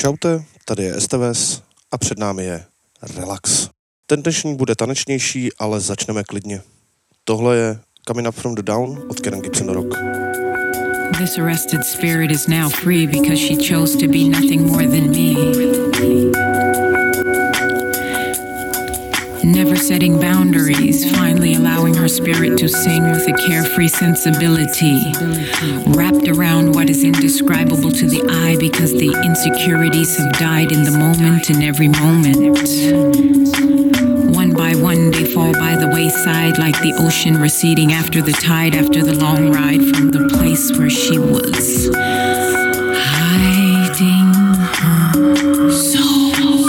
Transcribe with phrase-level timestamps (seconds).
[0.00, 2.64] Čaute, tady je STVS a před námi je
[3.16, 3.68] Relax.
[4.06, 6.62] Ten dnešní bude tanečnější, ale začneme klidně.
[7.24, 9.94] Tohle je Coming Up From The Down od Karen Gibson Rock.
[11.16, 15.34] This arrested spirit is now free because she chose to be nothing more than me.
[19.44, 25.00] Never setting boundaries, finally allowing her spirit to sing with a carefree sensibility,
[25.86, 30.90] wrapped around what is indescribable to the eye because the insecurities have died in the
[30.90, 32.58] moment and every moment.
[34.58, 39.04] By one, they fall by the wayside like the ocean receding after the tide, after
[39.04, 41.88] the long ride from the place where she was
[43.14, 44.34] hiding
[45.54, 46.68] her soul,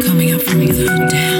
[0.00, 1.31] coming up from the down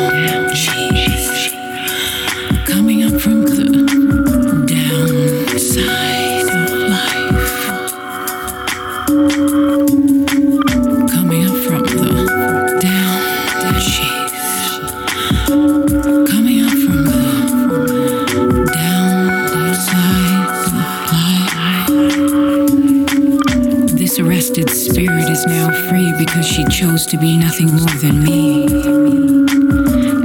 [25.32, 28.66] is now free because she chose to be nothing more than me.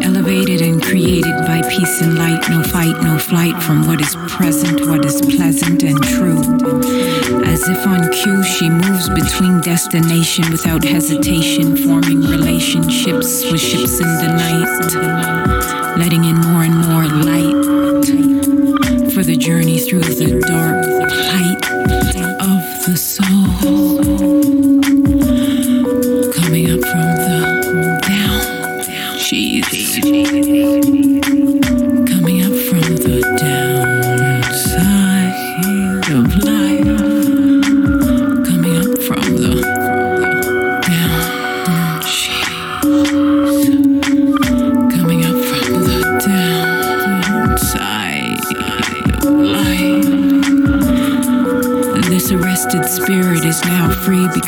[0.04, 4.86] Elevated and created by peace and light, no fight, no flight from what is present,
[4.86, 6.42] what is pleasant and true.
[7.46, 14.12] As if on cue, she moves between destination without hesitation, forming relationships with ships in
[14.24, 17.64] the night, letting in more and more light
[19.14, 21.67] for the journey through the dark height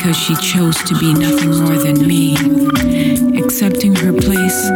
[0.00, 2.34] because she chose to be nothing more than me.
[3.38, 4.70] Accepting her place,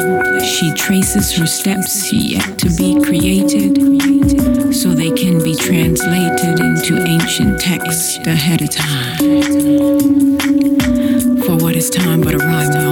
[0.45, 7.59] she traces her steps yet to be created so they can be translated into ancient
[7.59, 9.19] text ahead of time.
[11.41, 12.84] For what is time but a rhyme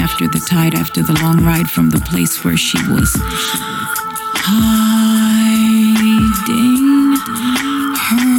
[0.00, 3.14] after the tide, after the long ride from the place where she was
[4.42, 4.80] hiding
[8.08, 8.30] her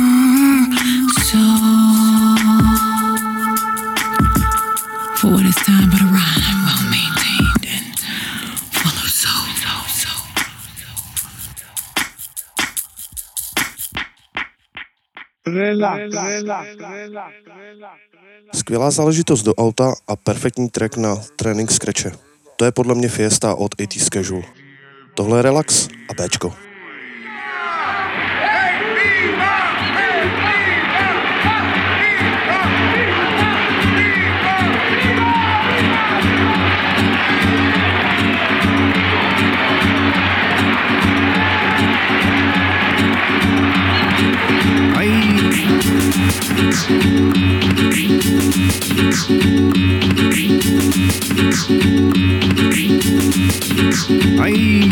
[1.22, 2.38] soul.
[5.18, 8.00] For what is time but a rhyme, well maintained and
[8.74, 9.42] full of soul.
[18.72, 22.12] Skvělá záležitost do auta a perfektní track na trénink skreče.
[22.56, 24.44] To je podle mě Fiesta od 80s Casual.
[25.16, 26.54] Tohle je Relax a Bčko.
[54.40, 54.90] Ay,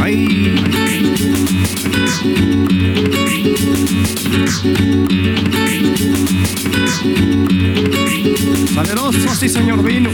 [0.00, 0.36] ay.
[8.74, 10.10] Valeroso, sí señor vino.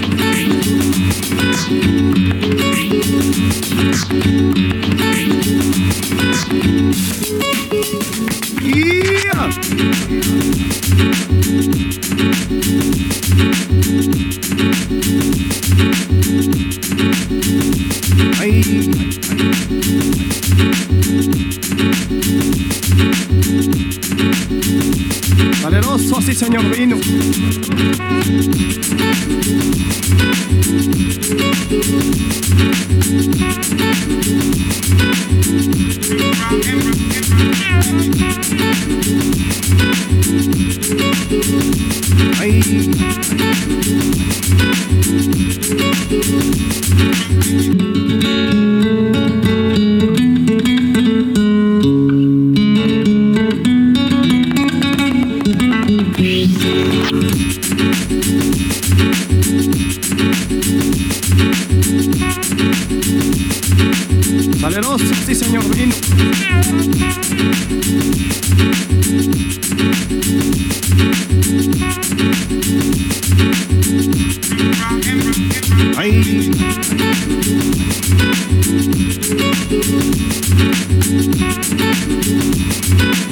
[80.62, 80.93] Thank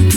[0.00, 0.09] you.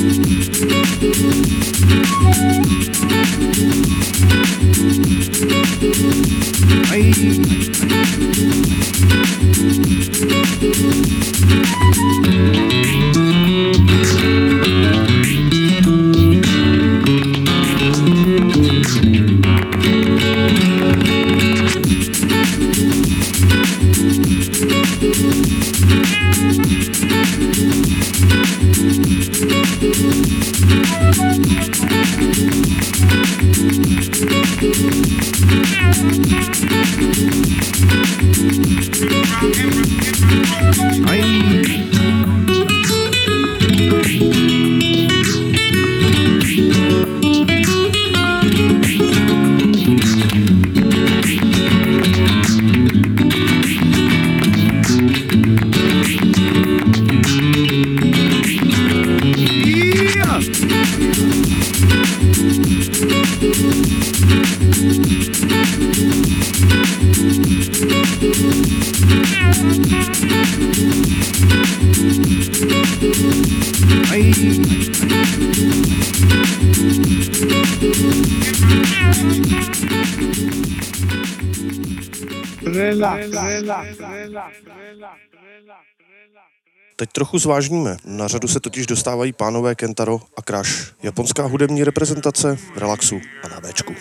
[87.04, 87.98] Teď trochu zvážníme.
[88.06, 90.94] Na řadu se totiž dostávají pánové Kentaro a Crash.
[91.04, 93.94] Japonská hudební reprezentace v relaxu a na Bčku.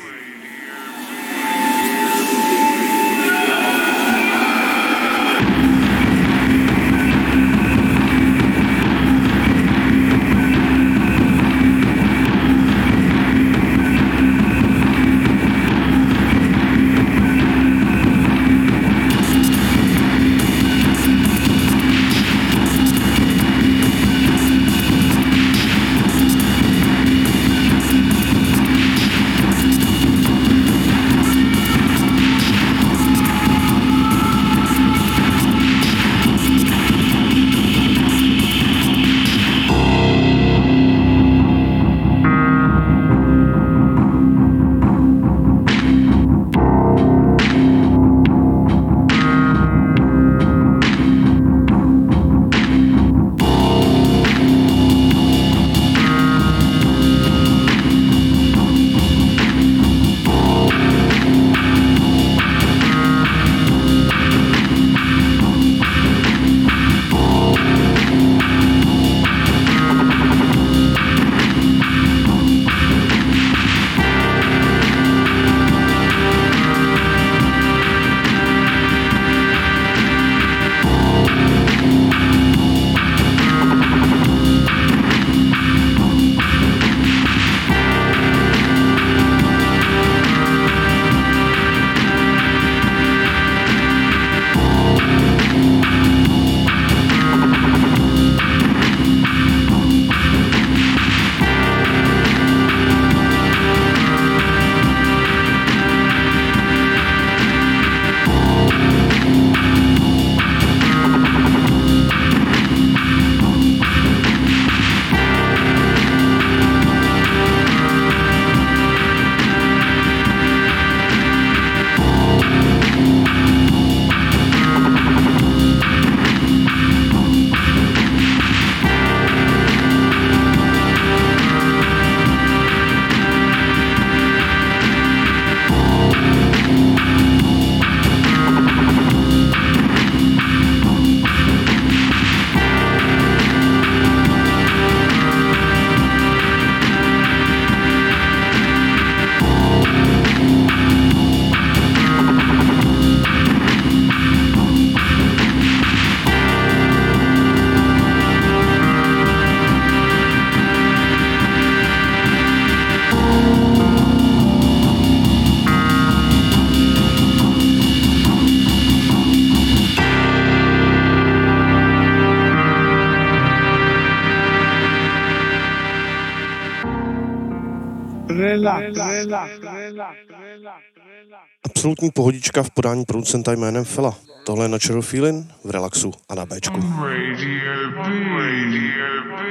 [182.02, 184.14] Absolutní pohodička v podání producenta jménem Fela.
[184.44, 186.76] Tohle je Natural Feeling v relaxu a na Bčku.
[186.76, 188.10] Radio B.
[188.32, 188.92] Radio
[189.28, 189.42] B.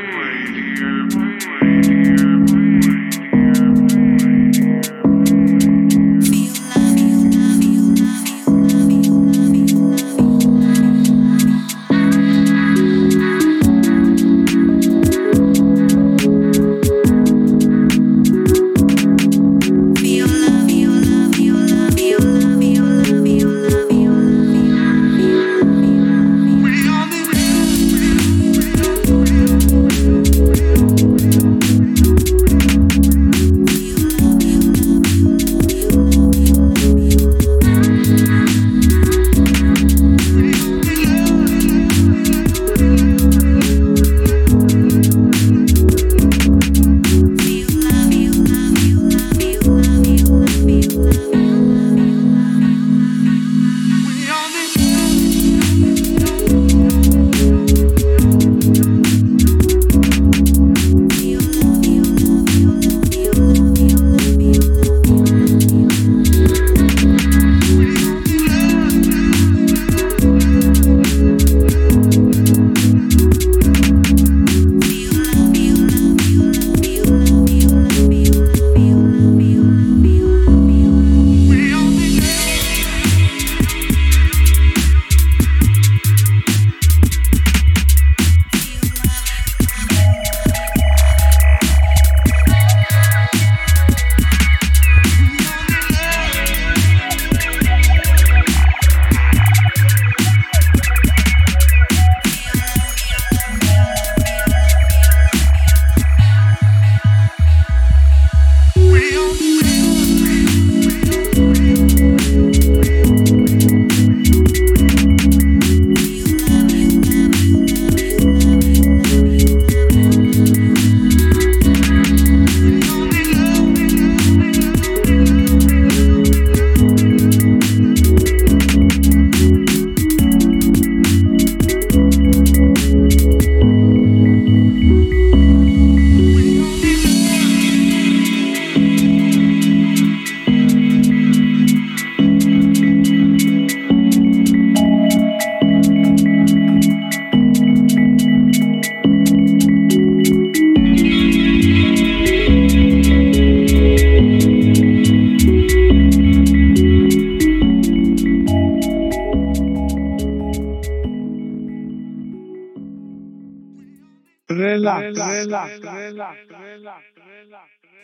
[1.62, 2.61] Radio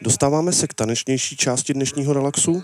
[0.02, 2.64] Dostáváme se k tanečnější části dnešního relaxu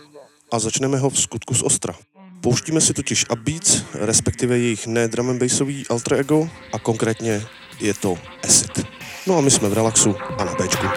[0.52, 1.94] a začneme ho v skutku z ostra.
[2.42, 7.42] Pouštíme si totiž Upbeats, respektive jejich ne drum and bassový alter ego a konkrétně
[7.80, 8.86] je to Acid.
[9.28, 10.88] No a my jsme v relaxu a na Bčku.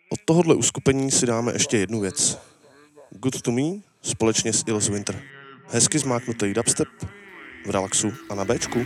[0.09, 2.39] Od tohohle uskupení si dáme ještě jednu věc.
[3.09, 3.63] Good to Me
[4.01, 5.21] společně s Ills Winter.
[5.67, 6.87] Hezky zmáknutý dubstep
[7.65, 8.85] v relaxu a na Bčku.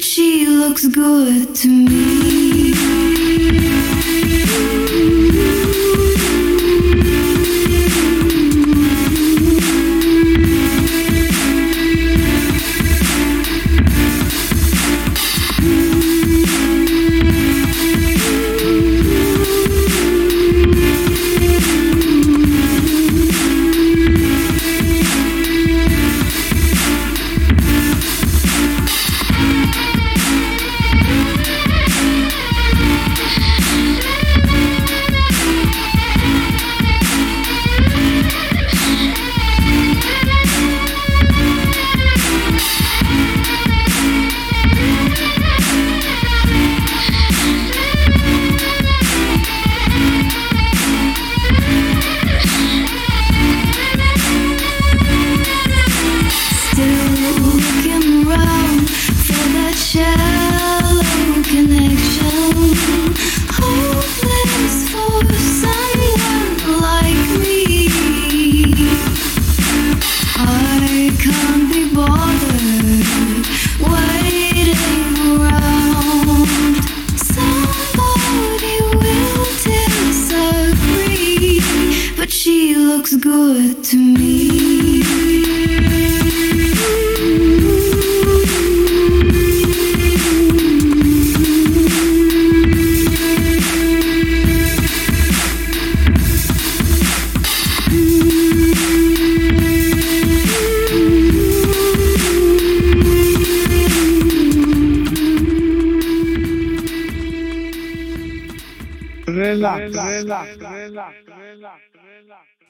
[0.00, 2.69] But she looks good to me.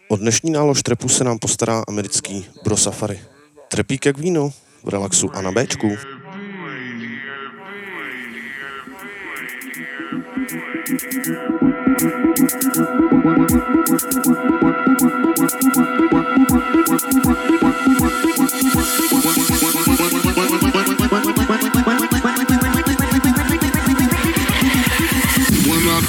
[0.09, 3.21] O dnešní nálož trepu se nám postará americký Bro Safari.
[3.69, 4.53] Trepík jak víno,
[4.85, 5.97] v relaxu a na Bčku.
[13.53, 14.90] When I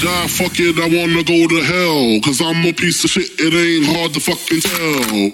[0.02, 2.20] die, fuck it, I wanna go to hell.
[2.22, 5.32] Cause I'm a piece of shit, it ain't hard to fucking tell.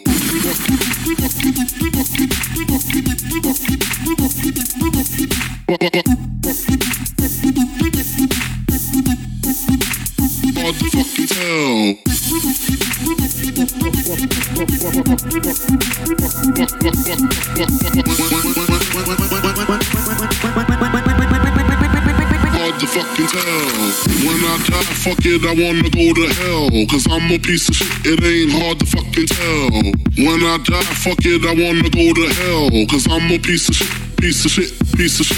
[10.58, 12.08] Hard to fucking tell.
[22.98, 23.70] Fucking tell.
[24.26, 26.70] When I die, fuck it, I wanna go to hell.
[26.90, 29.70] Cause I'm a piece of shit, it ain't hard to fucking tell.
[30.18, 32.70] When I die, fuck it, I wanna go to hell.
[32.90, 35.38] Cause I'm a piece of shit, piece of shit, piece of shit.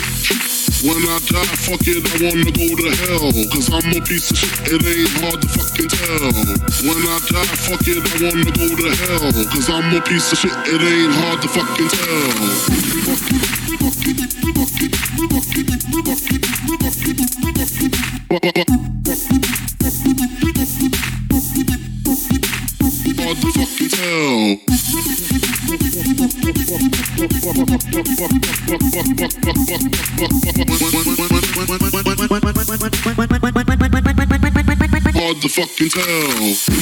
[0.88, 3.28] When I die, fuck it, I wanna go to hell.
[3.52, 6.32] Cause I'm a piece of shit, it ain't hard to fucking tell.
[6.88, 9.28] When I die, fuck it, I wanna go to hell.
[9.52, 13.38] Cause I'm a piece of shit, it ain't hard to fucking tell.
[35.19, 36.06] Hard to fucking tell.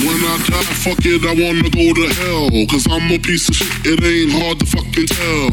[0.06, 2.50] When I die, fuck it, I wanna go to hell.
[2.68, 5.50] Cause I'm a piece of shit, it ain't hard to fucking tell.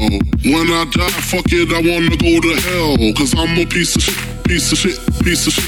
[0.53, 2.97] When I die, fuck it, I wanna go to hell.
[3.15, 5.65] Cause I'm a piece of shit, piece of shit, piece of shit.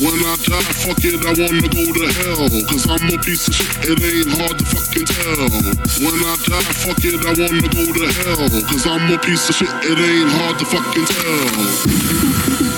[0.00, 2.48] When I die, fuck it, I wanna go to hell.
[2.68, 5.48] Cause I'm a piece of shit, it ain't hard to fucking tell.
[6.04, 8.48] When I die, fuck it, I wanna go to hell.
[8.68, 12.75] Cause I'm a piece of shit, it ain't hard to fucking tell.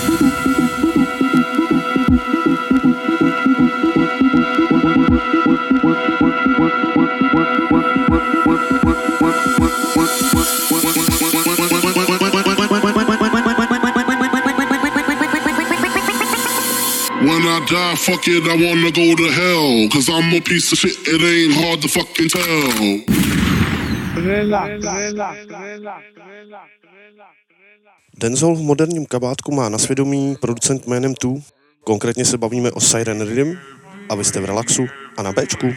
[17.69, 19.89] Die, fuck it, I wanna go to hell.
[19.89, 22.99] Cause I'm a piece of shit, it ain't hard to fucking tell.
[28.17, 31.43] Denzel v moderním kabátku má na svědomí producent jménem Tu.
[31.83, 33.57] Konkrétně se bavíme o Siren Rhythm
[34.09, 35.67] a vy jste v relaxu a na Bčku.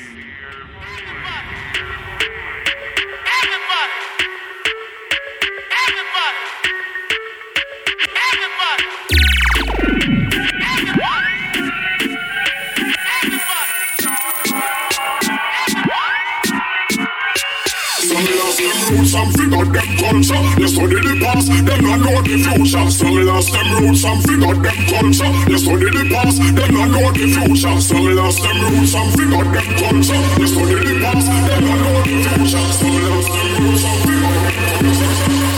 [18.53, 20.43] Lost roots and figure them culture.
[20.61, 22.91] They study the past, them not know the future.
[22.91, 25.33] Some lost them roots and figure them culture.
[25.49, 27.81] They study the past, them not know the future.
[27.81, 30.21] Some lost them roots and figure them culture.
[30.37, 32.67] They study the past, them not know the future.
[32.77, 35.52] Some lost them roots and figure them culture.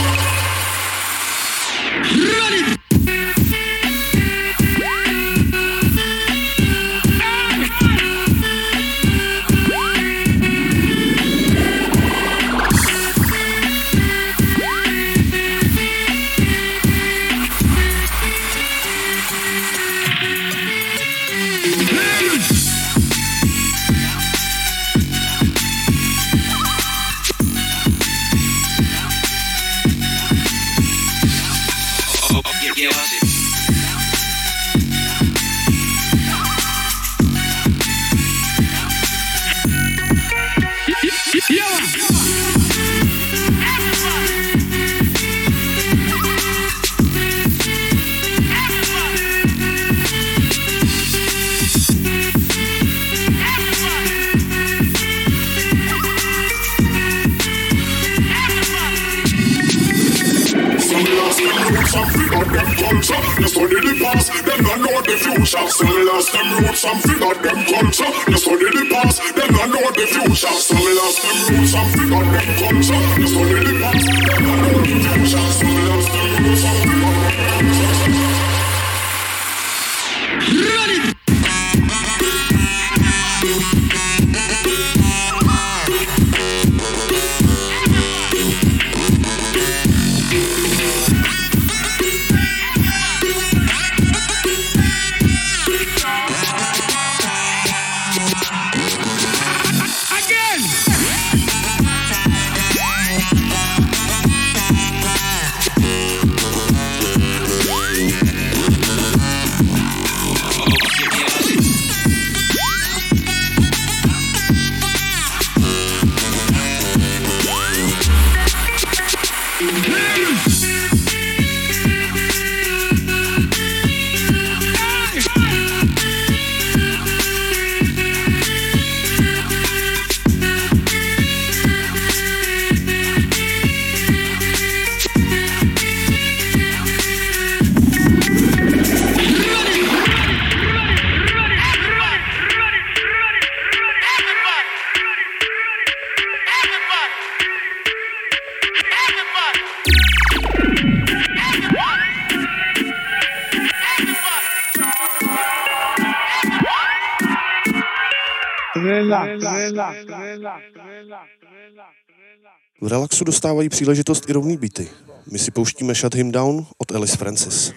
[162.81, 164.89] V relaxu dostávají příležitost i rovný beaty.
[165.31, 167.73] My si pouštíme Shut Him Down od Alice Francis.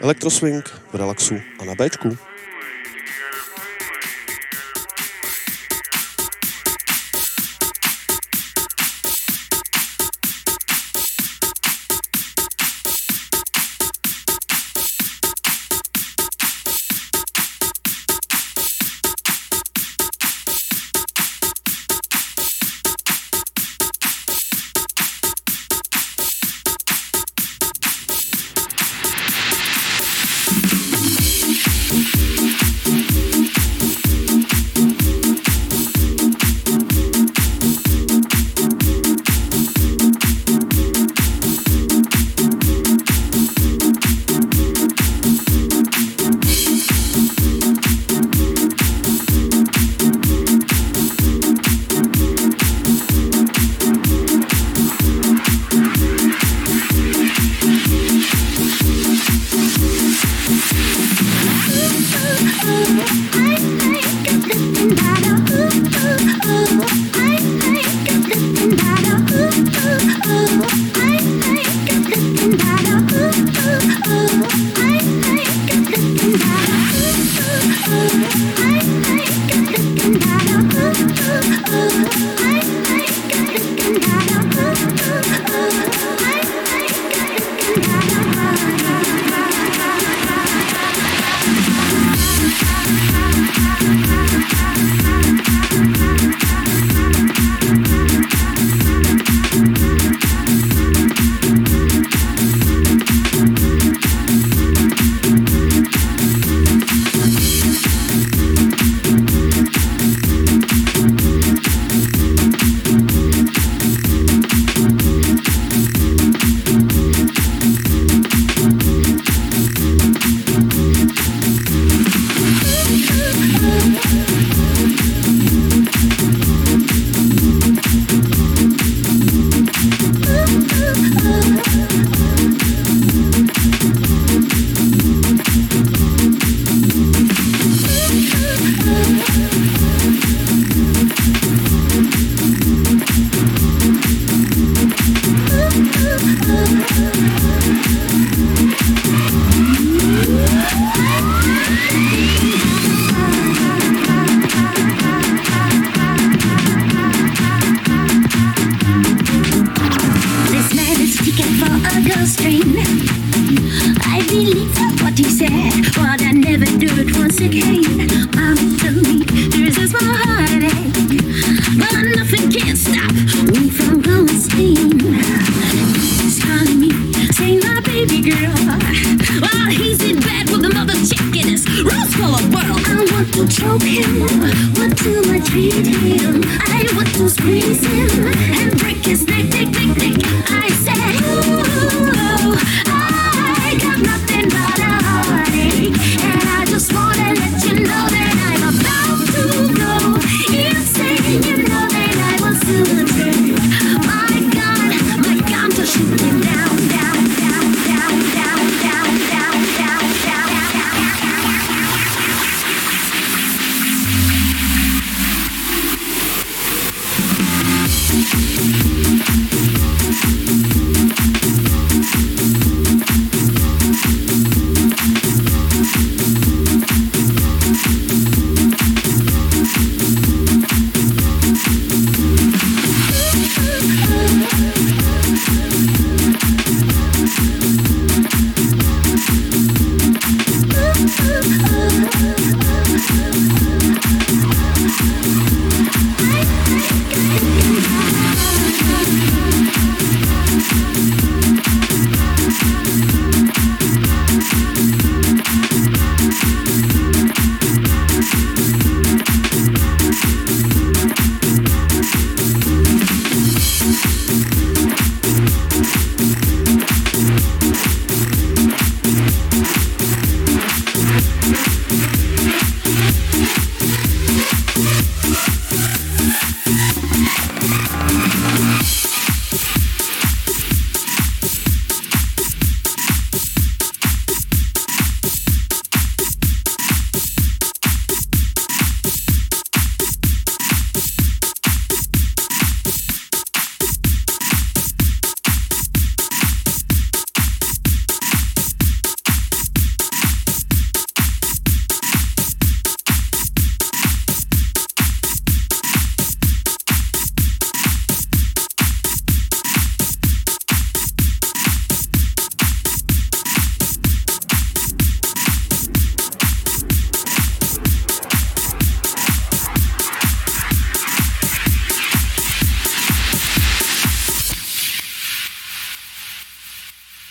[0.00, 2.08] Electroswing v relaxu a na Bčku.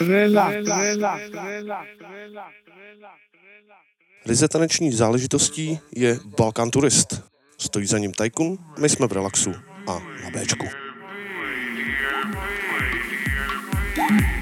[0.08, 0.56] relax.
[4.26, 7.24] Ryze taneční záležitostí je Balkan Turist.
[7.58, 9.54] Stojí za ním Tycoon, my jsme v relaxu
[9.88, 10.66] a na Bčku.
[13.98, 14.33] Yeah.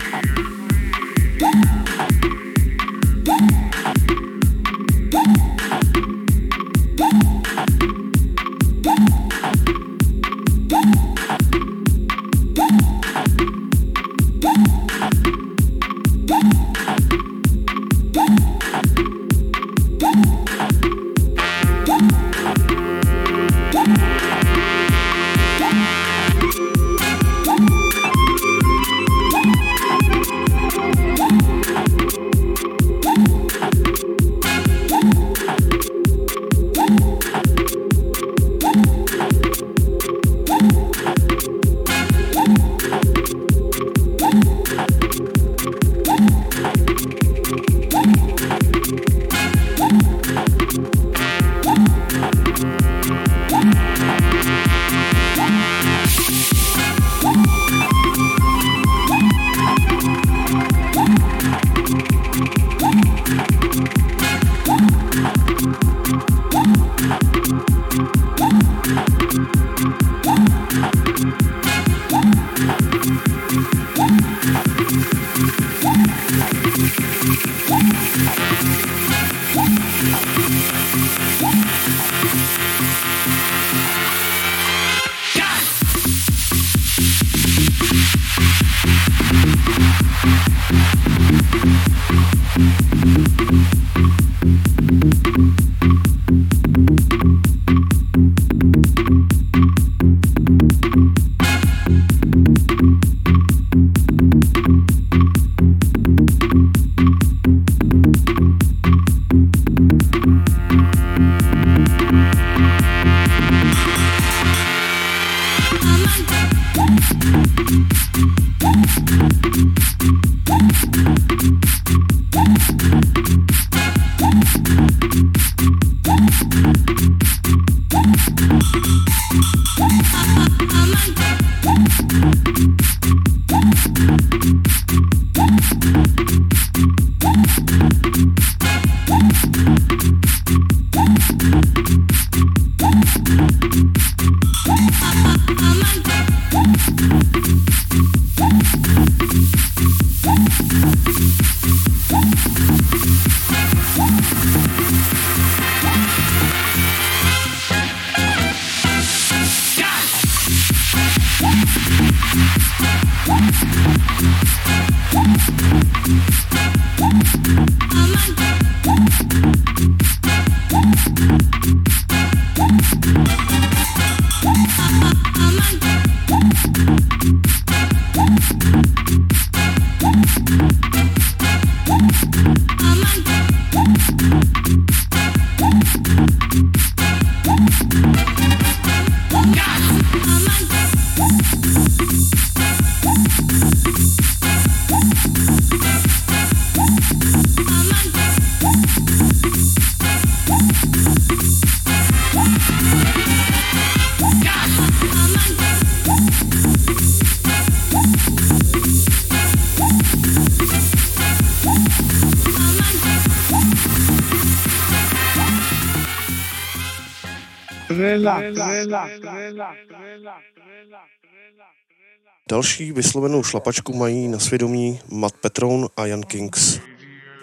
[222.49, 226.79] Další vyslovenou šlapačku mají na svědomí Matt Petron a Jan Kings.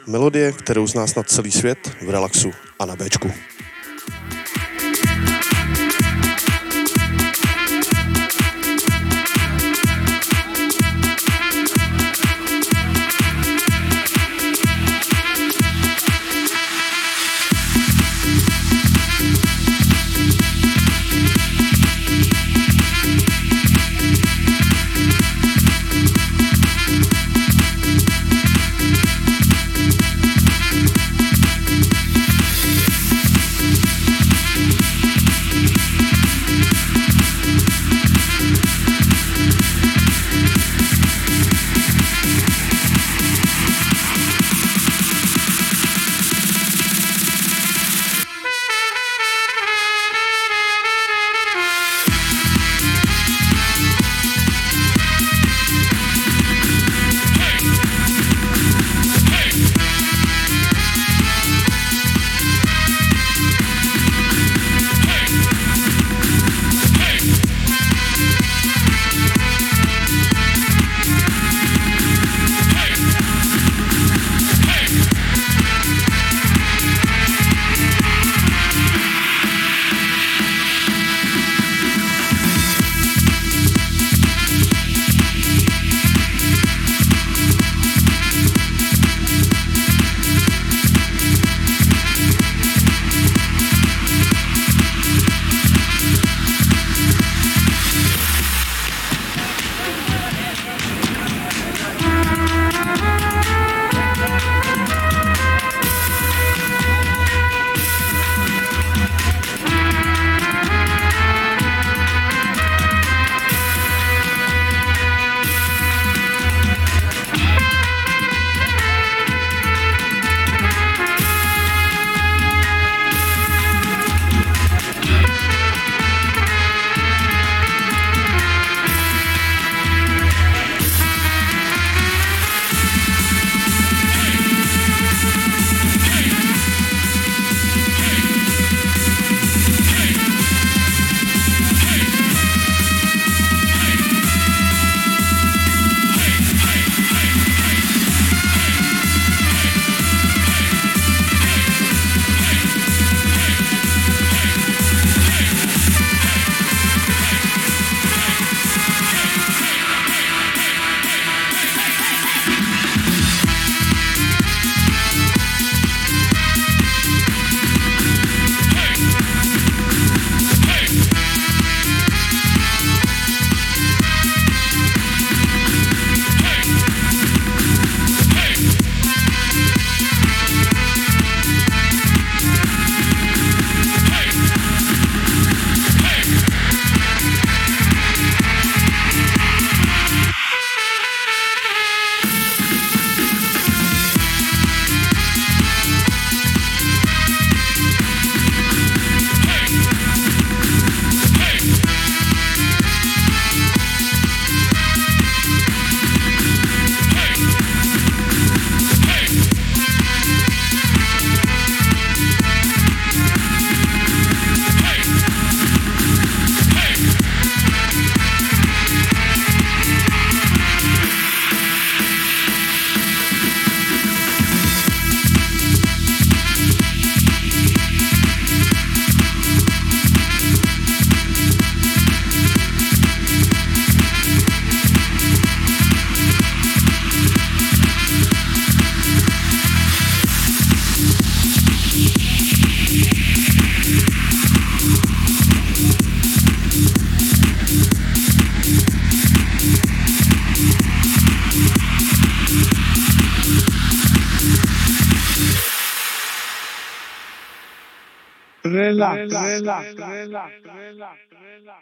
[0.06, 3.30] Melodie, kterou zná snad celý svět v relaxu a na Bčku.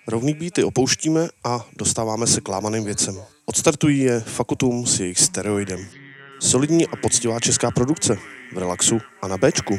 [0.08, 3.16] Rovný beaty opouštíme a dostáváme se k lámaným věcem.
[3.46, 5.86] Odstartují je Fakutum s jejich steroidem.
[6.40, 8.18] Solidní a poctivá česká produkce
[8.52, 9.78] v relaxu a na Bčku.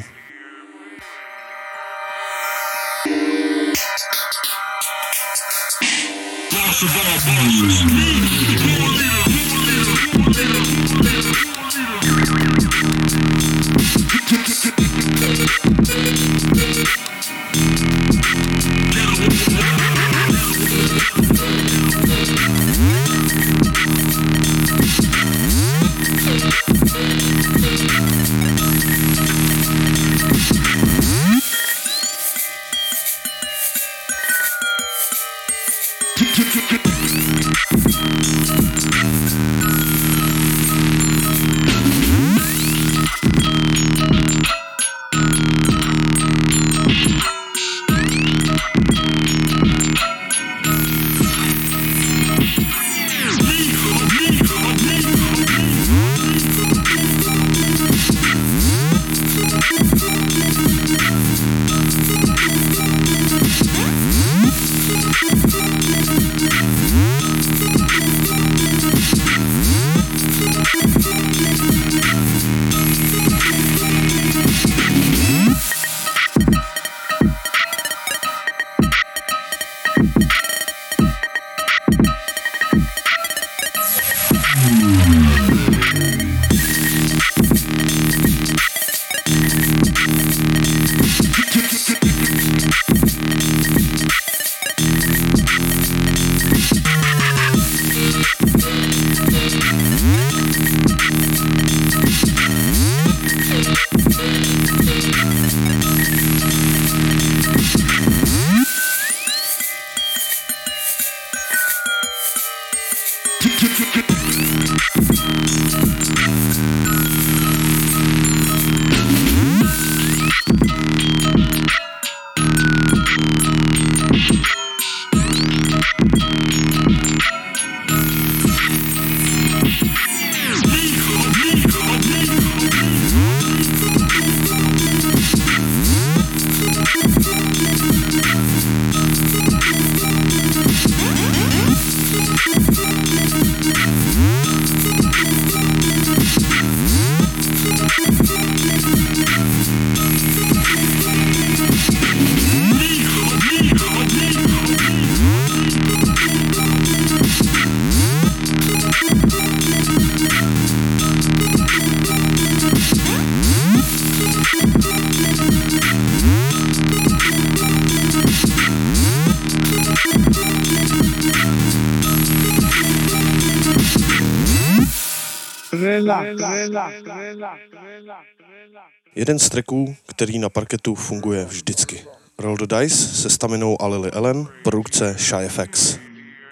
[179.14, 182.04] Jeden z tracků, který na parketu funguje vždycky.
[182.38, 185.98] Roll the Dice se staminou a Lily Ellen, produkce Shy FX.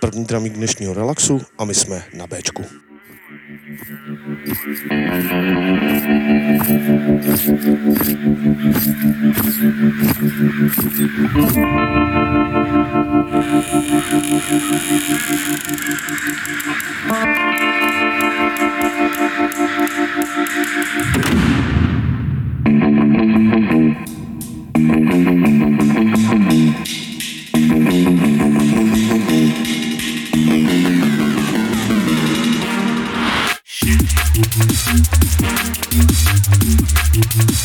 [0.00, 2.64] První dramík dnešního relaxu a my jsme na Bčku.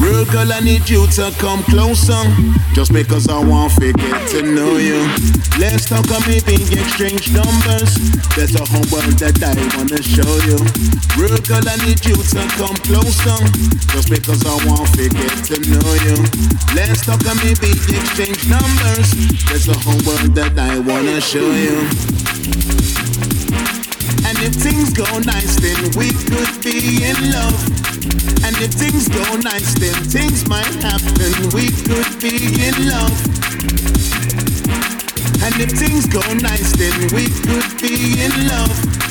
[0.00, 2.16] Real girl, I need you to come closer.
[2.72, 5.04] Just because I want to get to know you.
[5.60, 7.92] Let's talk and maybe exchange numbers.
[8.32, 10.56] There's a whole world that I wanna show you.
[11.20, 13.36] Real girl, I need you to come closer.
[13.92, 16.16] Just because I want to get to know you.
[16.72, 19.12] Let's talk and maybe exchange numbers.
[19.44, 21.84] There's a whole world that I wanna show you.
[24.24, 27.89] And if things go nice, then we could be in love.
[28.44, 31.32] And if things go nice, then things might happen.
[31.54, 33.16] We could be in love.
[35.42, 39.09] And if things go nice, then we could be in love.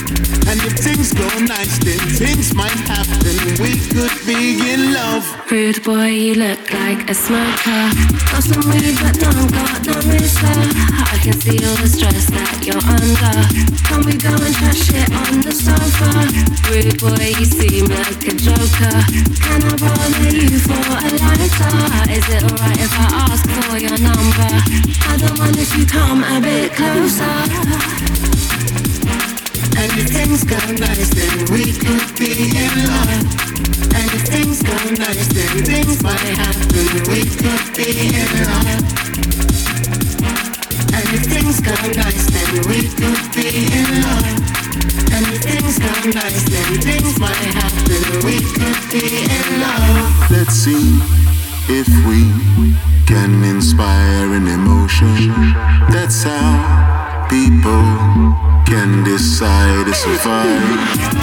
[0.50, 3.22] And if things go nice, then things might happen.
[3.62, 5.26] We could be in love.
[5.52, 7.84] Rude boy, you look like a smoker.
[8.34, 10.50] Got some weed, but don't got no mister.
[10.50, 13.36] I can see all the stress that you're under.
[13.86, 16.10] Can we go and trash shit on the sofa?
[16.70, 18.98] Rude boy, you seem like a joker.
[19.38, 21.78] Can I bother you for a lighter?
[22.10, 24.50] Is it alright if I ask for your number?
[25.06, 27.38] I don't mind if you come a bit closer.
[29.80, 33.24] And if things go nice, then we could be in love.
[33.96, 36.88] And if things go nice, then things might happen.
[37.08, 38.84] We could be in love.
[40.92, 44.60] And if things go nice, then we could be in love.
[45.16, 48.04] And if things go nice, then things might happen.
[48.28, 50.30] We could be in love.
[50.30, 51.00] Let's see
[51.70, 52.28] if we
[53.08, 55.32] can inspire an emotion.
[55.90, 61.20] That's how people can decide to survive.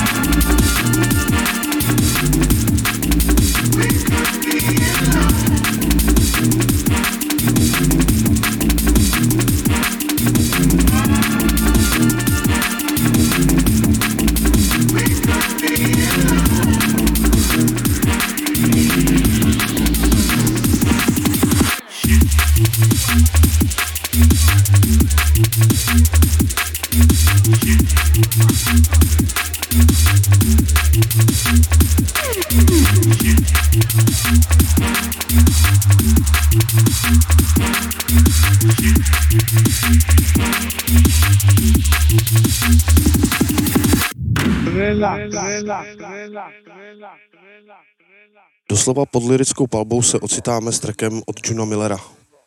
[48.70, 51.96] Doslova pod lirickou palbou se ocitáme s trackem od Juna Millera.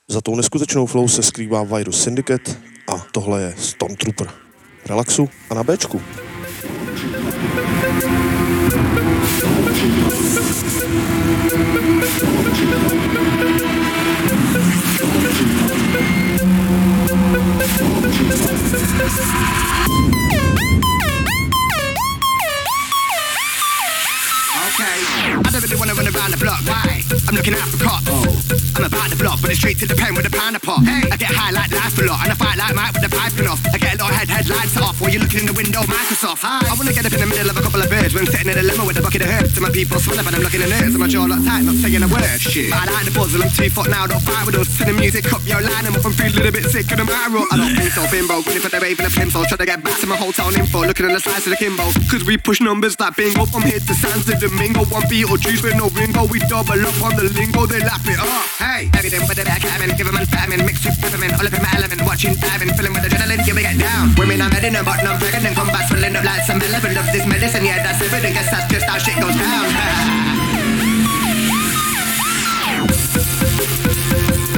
[0.07, 2.51] Za tou neskutečnou flow se skrývá Virus Syndicate
[2.87, 4.27] a tohle je Stormtrooper.
[4.85, 6.01] Relaxu a na Bčku.
[10.79, 11.18] Okay.
[25.79, 26.59] Wanna run around the block.
[26.67, 27.01] Why?
[27.27, 28.05] I'm looking out for cops.
[28.11, 28.27] Oh.
[28.75, 30.83] I'm about the block, but it's straight to the pen with a pound of pot.
[30.83, 31.07] Hey.
[31.09, 33.47] I get high like life a lot, and I fight like Mike with the piping
[33.47, 33.63] off.
[33.71, 36.43] I get a little head headlights off while you're looking in the window, Microsoft.
[36.43, 36.67] Hi.
[36.67, 38.51] I wanna get up in the middle of a couple of birds when I'm sitting
[38.51, 39.55] in a limo with a bucket of herbs.
[39.55, 40.93] To my people, swallow and I'm looking at nerves.
[40.93, 42.39] And my jaw locked tight, not saying a word.
[42.43, 42.75] Shit.
[42.75, 44.67] I like the buzzle, I'm two foot now, don't fight with us.
[44.77, 46.97] To the music, up your line, I'm up and feel a little bit sick of
[46.99, 47.47] the marrow.
[47.51, 48.43] I don't think so, bimbo.
[48.43, 49.47] Grinning for the rave and the plimsoll.
[49.47, 51.85] Try to get back to my hotel info, looking on the slice of the Kimbo.
[52.09, 54.85] Cause we push numbers like bingo from here to Santo Domingo.
[54.85, 56.25] One beat or juice no ringo.
[56.25, 58.27] We double up on the lingo, they lap it up.
[58.57, 61.53] Hey, everything with the back having, give 'em a famine, mixed with peppermint, all up
[61.53, 64.15] in my element, watching diving, filling with adrenaline, yeah, we get down.
[64.15, 67.05] Women I'm heading and button, I'm pregnant, come back, swelling up like some eleven of
[67.11, 69.65] this medicine, yeah, that's evident, guess that's just how shit goes down.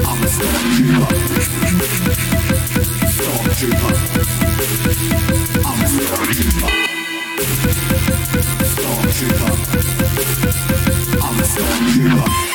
[0.06, 1.08] I'm a stormtrooper.
[3.18, 3.94] Stormtrooper.
[5.66, 6.70] I'm a stormtrooper.
[8.76, 10.01] Stormtrooper.
[11.62, 12.51] 这个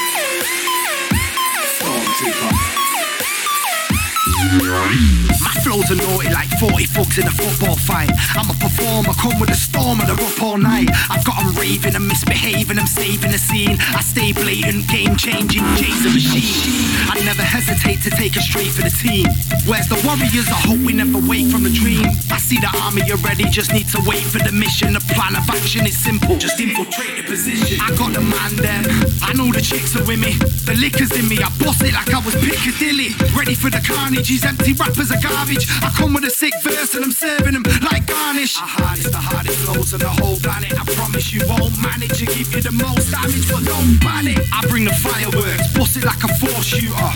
[5.87, 8.11] Are naughty like 40 fucks in a football fight.
[8.35, 10.91] I'm a performer, come with a storm and they're up all night.
[11.09, 13.79] I've got 'em raving and misbehaving, I'm saving the scene.
[13.95, 16.91] I stay blatant, game changing, a machine.
[17.09, 19.27] I never hesitate to take a straight for the team.
[19.65, 20.49] Where's the warriors?
[20.49, 22.07] I hope we never wake from the dream.
[22.33, 24.95] I see the army already, just need to wait for the mission.
[24.95, 27.79] The plan of action is simple, just infiltrate the position.
[27.81, 28.83] I got the man them,
[29.23, 30.33] I know the chicks are with me.
[30.67, 33.15] The liquor's in me, I boss it like I was Piccadilly.
[33.39, 35.67] Ready for the carnage, these empty rappers are garbage.
[35.83, 38.57] I come with a sick verse and I'm serving them like garnish.
[38.57, 40.73] I harness the hardest flows on the whole planet.
[40.73, 44.39] I promise you won't manage to give you the most damage, but don't panic.
[44.53, 47.11] I bring the fireworks, bust it like a four shooter.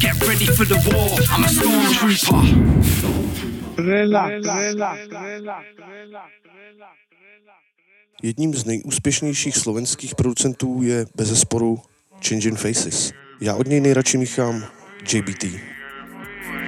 [0.00, 2.72] Get ready for the war, I'm a stormtrooper.
[8.22, 11.82] Jedním z nejúspěšnějších slovenských producentů je bezesporu
[12.28, 13.12] Changing Faces.
[13.40, 14.64] Já od něj nejradši míchám
[15.12, 15.71] JBT.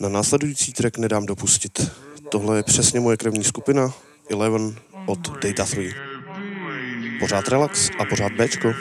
[0.00, 1.90] Na následující track nedám dopustit.
[2.30, 3.92] Tohle je přesně moje krevní skupina
[4.30, 4.74] Eleven
[5.06, 5.94] od Data 3.
[7.20, 8.74] Pořád relax a pořád Bčko.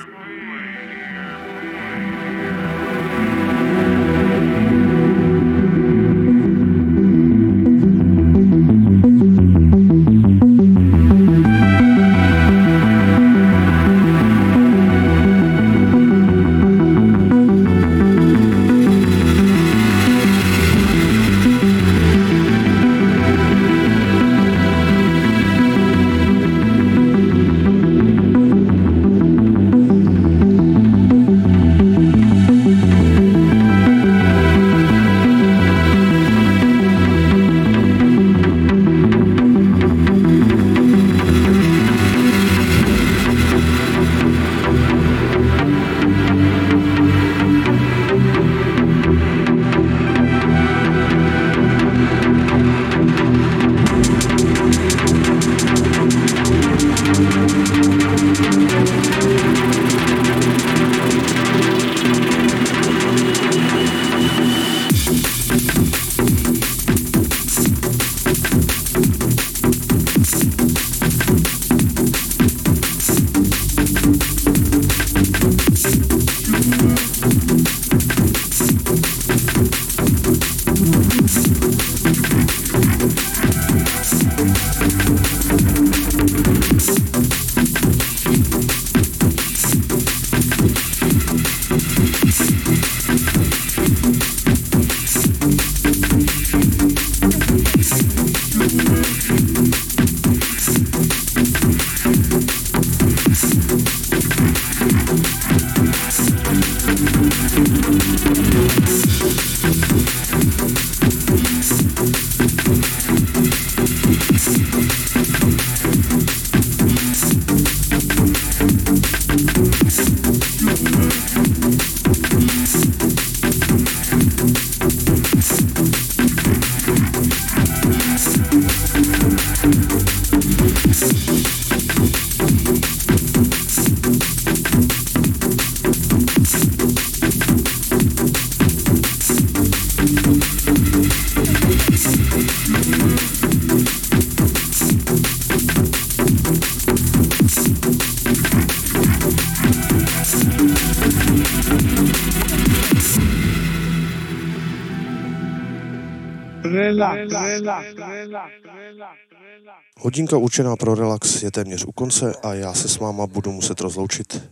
[159.99, 163.81] Hodinka určená pro relax je téměř u konce a já se s váma budu muset
[163.81, 164.51] rozloučit.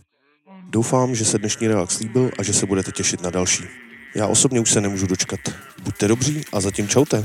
[0.70, 3.64] Doufám, že se dnešní relax líbil a že se budete těšit na další.
[4.14, 5.40] Já osobně už se nemůžu dočkat.
[5.82, 7.24] Buďte dobří a zatím čaute.